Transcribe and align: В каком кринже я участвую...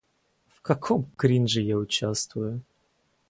В 0.47 0.61
каком 0.61 1.11
кринже 1.15 1.61
я 1.61 1.77
участвую... 1.77 2.63